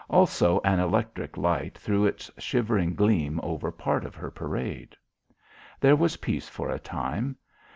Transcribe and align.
Also 0.09 0.59
an 0.63 0.79
electric 0.79 1.37
light 1.37 1.77
threw 1.77 2.07
its 2.07 2.31
shivering 2.39 2.95
gleam 2.95 3.39
over 3.43 3.71
part 3.71 4.03
of 4.03 4.15
her 4.15 4.31
parade. 4.31 4.95
There 5.79 5.95
was 5.95 6.17
peace 6.17 6.49
for 6.49 6.71
a 6.71 6.79
time. 6.79 7.35